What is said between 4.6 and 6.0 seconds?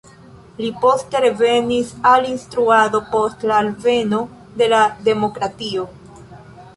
de la demokratio.